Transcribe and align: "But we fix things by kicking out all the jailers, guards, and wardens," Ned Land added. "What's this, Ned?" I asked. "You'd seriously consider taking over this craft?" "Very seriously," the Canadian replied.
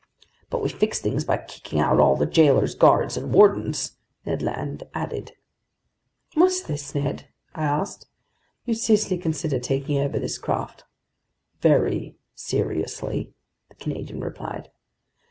"But 0.49 0.63
we 0.63 0.69
fix 0.69 0.99
things 0.99 1.25
by 1.25 1.37
kicking 1.37 1.79
out 1.79 1.99
all 1.99 2.15
the 2.15 2.25
jailers, 2.25 2.73
guards, 2.73 3.17
and 3.17 3.31
wardens," 3.31 3.97
Ned 4.25 4.41
Land 4.41 4.81
added. 4.95 5.33
"What's 6.33 6.61
this, 6.61 6.95
Ned?" 6.95 7.27
I 7.53 7.65
asked. 7.65 8.07
"You'd 8.65 8.79
seriously 8.79 9.19
consider 9.19 9.59
taking 9.59 9.99
over 9.99 10.17
this 10.17 10.39
craft?" 10.39 10.85
"Very 11.59 12.15
seriously," 12.33 13.35
the 13.69 13.75
Canadian 13.75 14.21
replied. 14.21 14.71